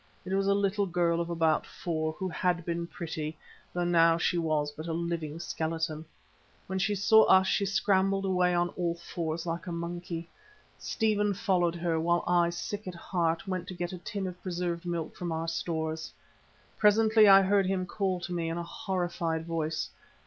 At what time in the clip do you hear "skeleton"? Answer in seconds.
5.39-6.05